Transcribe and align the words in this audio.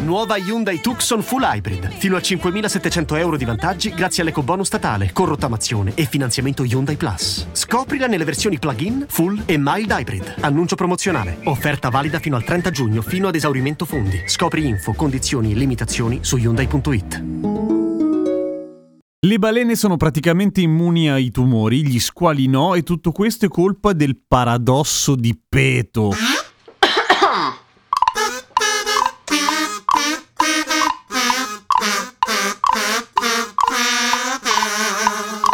Nuova 0.00 0.36
Hyundai 0.38 0.80
Tucson 0.80 1.22
Full 1.22 1.42
Hybrid. 1.42 1.90
Fino 1.90 2.16
a 2.16 2.20
5.700 2.20 3.18
euro 3.18 3.36
di 3.36 3.44
vantaggi 3.44 3.92
grazie 3.92 4.22
all'ecobonus 4.22 4.66
statale, 4.66 5.10
con 5.12 5.26
rottamazione 5.26 5.92
e 5.94 6.06
finanziamento 6.06 6.64
Hyundai 6.64 6.96
Plus. 6.96 7.48
Scoprila 7.52 8.06
nelle 8.06 8.24
versioni 8.24 8.58
plug-in, 8.58 9.04
full 9.08 9.42
e 9.44 9.56
mild 9.58 9.90
hybrid. 9.90 10.36
Annuncio 10.40 10.74
promozionale. 10.74 11.38
Offerta 11.44 11.90
valida 11.90 12.18
fino 12.18 12.36
al 12.36 12.44
30 12.44 12.70
giugno, 12.70 13.02
fino 13.02 13.28
ad 13.28 13.34
esaurimento 13.34 13.84
fondi. 13.84 14.22
Scopri 14.26 14.66
info, 14.66 14.94
condizioni 14.94 15.52
e 15.52 15.54
limitazioni 15.54 16.20
su 16.22 16.36
Hyundai.it. 16.38 17.22
Le 19.22 19.38
balene 19.38 19.76
sono 19.76 19.98
praticamente 19.98 20.62
immuni 20.62 21.10
ai 21.10 21.30
tumori, 21.30 21.86
gli 21.86 22.00
squali 22.00 22.46
no, 22.46 22.74
e 22.74 22.82
tutto 22.82 23.12
questo 23.12 23.44
è 23.44 23.48
colpa 23.48 23.92
del 23.92 24.18
paradosso 24.26 25.14
di 25.14 25.38
Peto. 25.46 26.14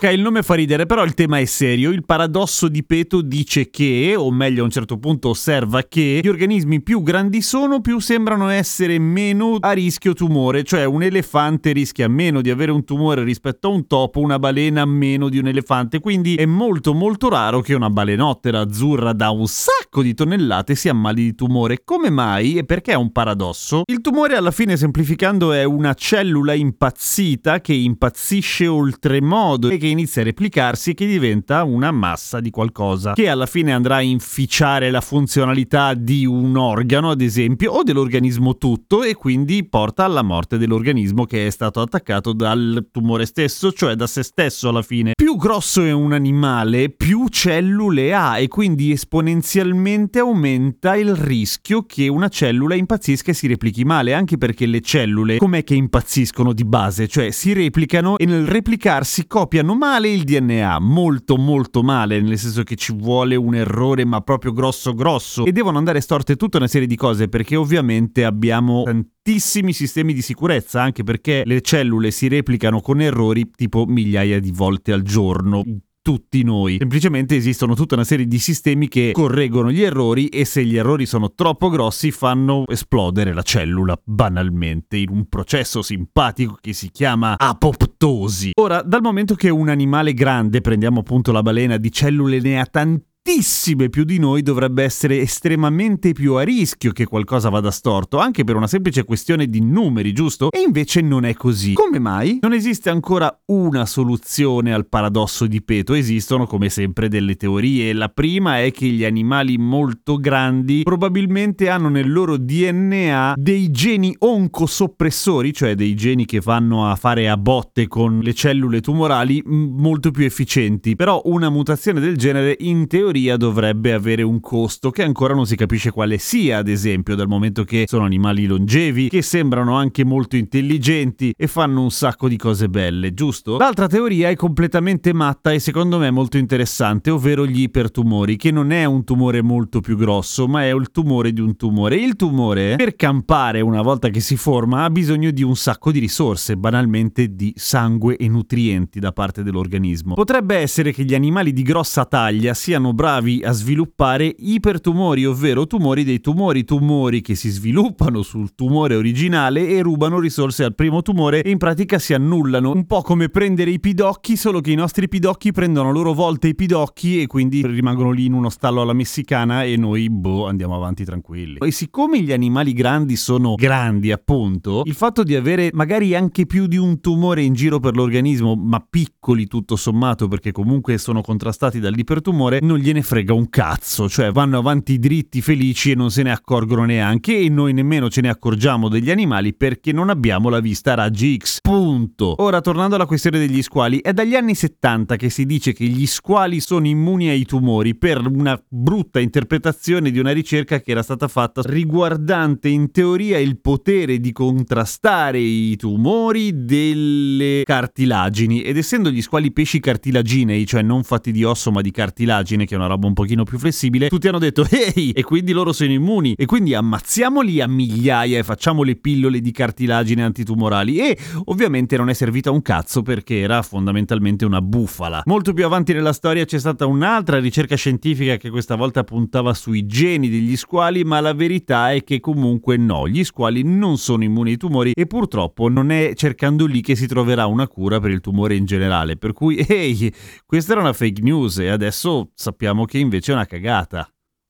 Ok, 0.00 0.12
il 0.12 0.20
nome 0.20 0.44
fa 0.44 0.54
ridere, 0.54 0.86
però 0.86 1.02
il 1.02 1.14
tema 1.14 1.40
è 1.40 1.44
serio. 1.44 1.90
Il 1.90 2.04
paradosso 2.04 2.68
di 2.68 2.84
Peto 2.84 3.20
dice 3.20 3.68
che, 3.68 4.14
o 4.16 4.30
meglio 4.30 4.60
a 4.60 4.64
un 4.66 4.70
certo 4.70 4.96
punto 4.96 5.30
osserva 5.30 5.82
che, 5.82 6.20
gli 6.22 6.28
organismi 6.28 6.80
più 6.80 7.02
grandi 7.02 7.42
sono, 7.42 7.80
più 7.80 7.98
sembrano 7.98 8.48
essere 8.48 9.00
meno 9.00 9.56
a 9.58 9.72
rischio 9.72 10.12
tumore. 10.12 10.62
Cioè 10.62 10.84
un 10.84 11.02
elefante 11.02 11.72
rischia 11.72 12.06
meno 12.06 12.42
di 12.42 12.50
avere 12.50 12.70
un 12.70 12.84
tumore 12.84 13.24
rispetto 13.24 13.66
a 13.66 13.70
un 13.72 13.88
topo, 13.88 14.20
una 14.20 14.38
balena 14.38 14.84
meno 14.84 15.28
di 15.28 15.38
un 15.38 15.48
elefante. 15.48 15.98
Quindi 15.98 16.36
è 16.36 16.46
molto 16.46 16.94
molto 16.94 17.28
raro 17.28 17.60
che 17.60 17.74
una 17.74 17.90
balenottera 17.90 18.60
azzurra 18.60 19.12
da 19.12 19.30
un 19.30 19.48
sacco 19.48 20.02
di 20.02 20.14
tonnellate 20.14 20.76
si 20.76 20.88
ammali 20.88 21.24
di 21.24 21.34
tumore. 21.34 21.82
Come 21.82 22.08
mai? 22.08 22.56
E 22.56 22.64
perché 22.64 22.92
è 22.92 22.96
un 22.96 23.10
paradosso? 23.10 23.82
Il 23.86 24.00
tumore 24.00 24.36
alla 24.36 24.52
fine, 24.52 24.76
semplificando, 24.76 25.50
è 25.50 25.64
una 25.64 25.92
cellula 25.94 26.54
impazzita 26.54 27.60
che 27.60 27.72
impazzisce 27.72 28.68
oltremodo 28.68 29.68
e 29.70 29.76
che 29.76 29.86
inizia 29.88 30.22
a 30.22 30.24
replicarsi 30.24 30.90
e 30.90 30.94
che 30.94 31.06
diventa 31.06 31.64
una 31.64 31.90
massa 31.90 32.40
di 32.40 32.50
qualcosa 32.50 33.12
che 33.12 33.28
alla 33.28 33.46
fine 33.46 33.72
andrà 33.72 33.96
a 33.96 34.02
inficiare 34.02 34.90
la 34.90 35.00
funzionalità 35.00 35.94
di 35.94 36.26
un 36.26 36.56
organo, 36.56 37.10
ad 37.10 37.20
esempio, 37.20 37.72
o 37.72 37.82
dell'organismo 37.82 38.56
tutto 38.56 39.02
e 39.02 39.14
quindi 39.14 39.66
porta 39.68 40.04
alla 40.04 40.22
morte 40.22 40.58
dell'organismo 40.58 41.24
che 41.24 41.46
è 41.46 41.50
stato 41.50 41.80
attaccato 41.80 42.32
dal 42.32 42.88
tumore 42.90 43.26
stesso, 43.26 43.72
cioè 43.72 43.94
da 43.94 44.06
se 44.06 44.22
stesso 44.22 44.68
alla 44.68 44.82
fine. 44.82 45.12
Più 45.14 45.36
grosso 45.36 45.82
è 45.82 45.92
un 45.92 46.12
animale, 46.12 46.90
più 46.90 47.28
cellule 47.28 48.14
ha 48.14 48.38
e 48.38 48.48
quindi 48.48 48.92
esponenzialmente 48.92 50.18
aumenta 50.18 50.96
il 50.96 51.14
rischio 51.14 51.84
che 51.84 52.08
una 52.08 52.28
cellula 52.28 52.74
impazzisca 52.74 53.30
e 53.30 53.34
si 53.34 53.46
replichi 53.46 53.84
male, 53.84 54.14
anche 54.14 54.38
perché 54.38 54.66
le 54.66 54.80
cellule 54.80 55.38
com'è 55.38 55.64
che 55.64 55.74
impazziscono 55.74 56.52
di 56.52 56.64
base? 56.64 57.08
Cioè 57.08 57.30
si 57.30 57.52
replicano 57.52 58.16
e 58.18 58.26
nel 58.26 58.46
replicarsi 58.46 59.26
copiano 59.26 59.74
male 59.78 60.10
il 60.10 60.24
DNA, 60.24 60.78
molto 60.80 61.36
molto 61.36 61.82
male, 61.82 62.20
nel 62.20 62.36
senso 62.36 62.64
che 62.64 62.74
ci 62.74 62.92
vuole 62.92 63.36
un 63.36 63.54
errore 63.54 64.04
ma 64.04 64.20
proprio 64.20 64.52
grosso 64.52 64.92
grosso. 64.92 65.46
E 65.46 65.52
devono 65.52 65.78
andare 65.78 66.02
storte 66.02 66.36
tutta 66.36 66.58
una 66.58 66.66
serie 66.66 66.86
di 66.86 66.96
cose 66.96 67.28
perché 67.28 67.56
ovviamente 67.56 68.24
abbiamo 68.24 68.82
tantissimi 68.82 69.72
sistemi 69.72 70.12
di 70.12 70.20
sicurezza, 70.20 70.82
anche 70.82 71.04
perché 71.04 71.42
le 71.46 71.62
cellule 71.62 72.10
si 72.10 72.28
replicano 72.28 72.80
con 72.80 73.00
errori 73.00 73.50
tipo 73.54 73.86
migliaia 73.86 74.40
di 74.40 74.50
volte 74.50 74.92
al 74.92 75.02
giorno 75.02 75.62
tutti 76.08 76.42
noi. 76.42 76.76
Semplicemente 76.78 77.36
esistono 77.36 77.74
tutta 77.74 77.94
una 77.94 78.02
serie 78.02 78.26
di 78.26 78.38
sistemi 78.38 78.88
che 78.88 79.10
correggono 79.12 79.70
gli 79.70 79.82
errori 79.82 80.28
e 80.28 80.46
se 80.46 80.64
gli 80.64 80.78
errori 80.78 81.04
sono 81.04 81.34
troppo 81.34 81.68
grossi 81.68 82.10
fanno 82.12 82.64
esplodere 82.66 83.34
la 83.34 83.42
cellula 83.42 84.00
banalmente 84.02 84.96
in 84.96 85.10
un 85.10 85.28
processo 85.28 85.82
simpatico 85.82 86.56
che 86.62 86.72
si 86.72 86.90
chiama 86.90 87.34
apoptosi. 87.36 88.52
Ora, 88.58 88.80
dal 88.80 89.02
momento 89.02 89.34
che 89.34 89.50
un 89.50 89.68
animale 89.68 90.14
grande, 90.14 90.62
prendiamo 90.62 91.00
appunto 91.00 91.30
la 91.30 91.42
balena, 91.42 91.76
di 91.76 91.92
cellule 91.92 92.40
ne 92.40 92.58
ha 92.58 92.64
tantissime 92.64 93.07
tantissime 93.28 93.90
più 93.90 94.04
di 94.04 94.18
noi 94.18 94.40
dovrebbe 94.40 94.82
essere 94.82 95.20
estremamente 95.20 96.12
più 96.12 96.36
a 96.36 96.42
rischio 96.42 96.92
che 96.92 97.04
qualcosa 97.04 97.50
vada 97.50 97.70
storto, 97.70 98.16
anche 98.16 98.42
per 98.42 98.56
una 98.56 98.66
semplice 98.66 99.04
questione 99.04 99.48
di 99.48 99.60
numeri, 99.60 100.14
giusto? 100.14 100.50
E 100.50 100.60
invece 100.60 101.02
non 101.02 101.26
è 101.26 101.34
così. 101.34 101.74
Come 101.74 101.98
mai? 101.98 102.38
Non 102.40 102.54
esiste 102.54 102.88
ancora 102.88 103.38
una 103.48 103.84
soluzione 103.84 104.72
al 104.72 104.88
paradosso 104.88 105.46
di 105.46 105.60
Peto, 105.60 105.92
esistono 105.92 106.46
come 106.46 106.70
sempre 106.70 107.08
delle 107.08 107.36
teorie. 107.36 107.92
La 107.92 108.08
prima 108.08 108.62
è 108.62 108.70
che 108.70 108.86
gli 108.86 109.04
animali 109.04 109.58
molto 109.58 110.16
grandi 110.16 110.80
probabilmente 110.82 111.68
hanno 111.68 111.90
nel 111.90 112.10
loro 112.10 112.38
DNA 112.38 113.34
dei 113.36 113.70
geni 113.70 114.16
oncosoppressori, 114.18 115.52
cioè 115.52 115.74
dei 115.74 115.94
geni 115.94 116.24
che 116.24 116.40
vanno 116.40 116.90
a 116.90 116.96
fare 116.96 117.28
a 117.28 117.36
botte 117.36 117.88
con 117.88 118.20
le 118.20 118.32
cellule 118.32 118.80
tumorali 118.80 119.42
molto 119.44 120.12
più 120.12 120.24
efficienti. 120.24 120.96
Però 120.96 121.20
una 121.26 121.50
mutazione 121.50 122.00
del 122.00 122.16
genere 122.16 122.56
in 122.60 122.86
teoria 122.86 123.16
teoria 123.18 123.36
dovrebbe 123.36 123.92
avere 123.92 124.22
un 124.22 124.38
costo 124.40 124.90
che 124.90 125.02
ancora 125.02 125.34
non 125.34 125.44
si 125.44 125.56
capisce 125.56 125.90
quale 125.90 126.18
sia, 126.18 126.58
ad 126.58 126.68
esempio, 126.68 127.16
dal 127.16 127.26
momento 127.26 127.64
che 127.64 127.84
sono 127.88 128.04
animali 128.04 128.46
longevi, 128.46 129.08
che 129.08 129.22
sembrano 129.22 129.74
anche 129.74 130.04
molto 130.04 130.36
intelligenti 130.36 131.34
e 131.36 131.46
fanno 131.48 131.82
un 131.82 131.90
sacco 131.90 132.28
di 132.28 132.36
cose 132.36 132.68
belle, 132.68 133.12
giusto? 133.14 133.58
L'altra 133.58 133.88
teoria 133.88 134.28
è 134.28 134.36
completamente 134.36 135.12
matta 135.12 135.50
e 135.50 135.58
secondo 135.58 135.98
me 135.98 136.10
molto 136.10 136.38
interessante, 136.38 137.10
ovvero 137.10 137.44
gli 137.44 137.62
ipertumori, 137.62 138.36
che 138.36 138.52
non 138.52 138.70
è 138.70 138.84
un 138.84 139.02
tumore 139.02 139.42
molto 139.42 139.80
più 139.80 139.96
grosso, 139.96 140.46
ma 140.46 140.62
è 140.62 140.72
il 140.72 140.90
tumore 140.92 141.32
di 141.32 141.40
un 141.40 141.56
tumore. 141.56 141.96
Il 141.96 142.14
tumore, 142.14 142.76
per 142.76 142.94
campare 142.94 143.60
una 143.60 143.82
volta 143.82 144.08
che 144.10 144.20
si 144.20 144.36
forma, 144.36 144.84
ha 144.84 144.90
bisogno 144.90 145.30
di 145.32 145.42
un 145.42 145.56
sacco 145.56 145.90
di 145.90 145.98
risorse, 145.98 146.56
banalmente 146.56 147.34
di 147.34 147.52
sangue 147.56 148.16
e 148.16 148.28
nutrienti 148.28 149.00
da 149.00 149.10
parte 149.12 149.42
dell'organismo. 149.42 150.14
Potrebbe 150.14 150.56
essere 150.56 150.92
che 150.92 151.04
gli 151.04 151.14
animali 151.14 151.52
di 151.52 151.62
grossa 151.62 152.04
taglia 152.04 152.54
siano 152.54 152.92
bravi 153.08 153.40
a 153.42 153.52
sviluppare 153.52 154.34
ipertumori, 154.38 155.24
ovvero 155.24 155.66
tumori 155.66 156.04
dei 156.04 156.20
tumori, 156.20 156.64
tumori 156.64 157.22
che 157.22 157.36
si 157.36 157.48
sviluppano 157.48 158.20
sul 158.20 158.54
tumore 158.54 158.96
originale 158.96 159.66
e 159.66 159.80
rubano 159.80 160.20
risorse 160.20 160.62
al 160.62 160.74
primo 160.74 161.00
tumore 161.00 161.42
e 161.42 161.48
in 161.48 161.56
pratica 161.56 161.98
si 161.98 162.12
annullano, 162.12 162.70
un 162.70 162.84
po' 162.84 163.00
come 163.00 163.30
prendere 163.30 163.70
i 163.70 163.80
pidocchi, 163.80 164.36
solo 164.36 164.60
che 164.60 164.72
i 164.72 164.74
nostri 164.74 165.08
pidocchi 165.08 165.52
prendono 165.52 165.88
a 165.88 165.92
loro 165.92 166.12
volta 166.12 166.48
i 166.48 166.54
pidocchi 166.54 167.22
e 167.22 167.26
quindi 167.26 167.66
rimangono 167.66 168.10
lì 168.10 168.26
in 168.26 168.34
uno 168.34 168.50
stallo 168.50 168.82
alla 168.82 168.92
messicana 168.92 169.64
e 169.64 169.78
noi, 169.78 170.10
boh, 170.10 170.46
andiamo 170.46 170.76
avanti 170.76 171.06
tranquilli. 171.06 171.60
E 171.64 171.70
siccome 171.70 172.20
gli 172.20 172.32
animali 172.32 172.74
grandi 172.74 173.16
sono 173.16 173.54
grandi, 173.54 174.12
appunto, 174.12 174.82
il 174.84 174.94
fatto 174.94 175.22
di 175.22 175.34
avere 175.34 175.70
magari 175.72 176.14
anche 176.14 176.44
più 176.44 176.66
di 176.66 176.76
un 176.76 177.00
tumore 177.00 177.40
in 177.40 177.54
giro 177.54 177.80
per 177.80 177.96
l'organismo, 177.96 178.54
ma 178.54 178.86
piccoli 178.86 179.46
tutto 179.46 179.76
sommato, 179.76 180.28
perché 180.28 180.52
comunque 180.52 180.98
sono 180.98 181.22
contrastati 181.22 181.80
dall'ipertumore, 181.80 182.58
non 182.60 182.76
gli 182.76 182.87
gliene 182.88 183.02
frega 183.02 183.34
un 183.34 183.50
cazzo, 183.50 184.08
cioè 184.08 184.32
vanno 184.32 184.56
avanti 184.56 184.98
dritti 184.98 185.42
felici 185.42 185.90
e 185.90 185.94
non 185.94 186.10
se 186.10 186.22
ne 186.22 186.30
accorgono 186.30 186.84
neanche 186.86 187.36
e 187.36 187.50
noi 187.50 187.74
nemmeno 187.74 188.08
ce 188.08 188.22
ne 188.22 188.30
accorgiamo 188.30 188.88
degli 188.88 189.10
animali 189.10 189.52
perché 189.52 189.92
non 189.92 190.08
abbiamo 190.08 190.48
la 190.48 190.60
vista 190.60 190.92
a 190.92 190.94
raggi 190.94 191.36
X. 191.36 191.60
Punto. 191.60 192.34
Ora 192.38 192.62
tornando 192.62 192.94
alla 192.94 193.04
questione 193.04 193.38
degli 193.38 193.60
squali, 193.60 194.00
è 194.00 194.14
dagli 194.14 194.34
anni 194.34 194.54
70 194.54 195.16
che 195.16 195.28
si 195.28 195.44
dice 195.44 195.74
che 195.74 195.84
gli 195.84 196.06
squali 196.06 196.60
sono 196.60 196.86
immuni 196.86 197.28
ai 197.28 197.44
tumori 197.44 197.94
per 197.94 198.26
una 198.26 198.58
brutta 198.66 199.20
interpretazione 199.20 200.10
di 200.10 200.18
una 200.18 200.32
ricerca 200.32 200.80
che 200.80 200.92
era 200.92 201.02
stata 201.02 201.28
fatta 201.28 201.60
riguardante 201.66 202.68
in 202.68 202.90
teoria 202.90 203.36
il 203.38 203.60
potere 203.60 204.18
di 204.18 204.32
contrastare 204.32 205.38
i 205.38 205.76
tumori 205.76 206.64
delle 206.64 207.64
cartilagini 207.64 208.62
ed 208.62 208.78
essendo 208.78 209.10
gli 209.10 209.20
squali 209.20 209.52
pesci 209.52 209.78
cartilaginei, 209.78 210.64
cioè 210.64 210.80
non 210.80 211.02
fatti 211.02 211.32
di 211.32 211.44
osso 211.44 211.70
ma 211.70 211.82
di 211.82 211.90
cartilagine 211.90 212.64
che 212.64 212.76
una 212.78 212.86
roba 212.86 213.06
un 213.06 213.12
pochino 213.12 213.44
più 213.44 213.58
flessibile, 213.58 214.08
tutti 214.08 214.28
hanno 214.28 214.38
detto 214.38 214.64
ehi, 214.70 215.10
e 215.12 215.22
quindi 215.22 215.52
loro 215.52 215.72
sono 215.72 215.92
immuni, 215.92 216.34
e 216.34 216.46
quindi 216.46 216.74
ammazziamoli 216.74 217.60
a 217.60 217.68
migliaia 217.68 218.38
e 218.38 218.42
facciamo 218.42 218.82
le 218.82 218.96
pillole 218.96 219.40
di 219.40 219.52
cartilagine 219.52 220.22
antitumorali. 220.22 220.98
E 220.98 221.18
ovviamente 221.44 221.96
non 221.96 222.08
è 222.08 222.14
servita 222.14 222.50
un 222.50 222.62
cazzo 222.62 223.02
perché 223.02 223.40
era 223.40 223.62
fondamentalmente 223.62 224.44
una 224.44 224.62
bufala. 224.62 225.22
Molto 225.26 225.52
più 225.52 225.64
avanti 225.64 225.92
nella 225.92 226.12
storia 226.12 226.44
c'è 226.44 226.58
stata 226.58 226.86
un'altra 226.86 227.38
ricerca 227.38 227.76
scientifica 227.76 228.36
che 228.36 228.50
questa 228.50 228.76
volta 228.76 229.04
puntava 229.04 229.54
sui 229.54 229.86
geni 229.86 230.28
degli 230.28 230.56
squali, 230.56 231.04
ma 231.04 231.20
la 231.20 231.34
verità 231.34 231.92
è 231.92 232.04
che 232.04 232.20
comunque 232.20 232.76
no, 232.76 233.08
gli 233.08 233.24
squali 233.24 233.62
non 233.62 233.98
sono 233.98 234.24
immuni 234.24 234.50
ai 234.50 234.56
tumori 234.56 234.92
e 234.94 235.06
purtroppo 235.06 235.68
non 235.68 235.90
è 235.90 236.12
cercando 236.14 236.66
lì 236.66 236.80
che 236.80 236.96
si 236.96 237.06
troverà 237.06 237.46
una 237.46 237.66
cura 237.66 238.00
per 238.00 238.10
il 238.10 238.20
tumore 238.20 238.54
in 238.54 238.64
generale. 238.64 239.16
Per 239.16 239.32
cui, 239.32 239.56
ehi, 239.66 240.12
questa 240.46 240.72
era 240.72 240.80
una 240.80 240.92
fake 240.92 241.22
news 241.22 241.58
e 241.58 241.68
adesso 241.68 242.30
sappiamo 242.34 242.67
sappiamo 242.68 242.84
che 242.84 242.98
invece 242.98 243.32
è 243.32 243.34
una 243.34 243.46
cagata. 243.46 244.06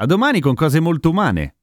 A 0.00 0.06
domani 0.06 0.40
con 0.40 0.54
cose 0.54 0.80
molto 0.80 1.10
umane. 1.10 1.56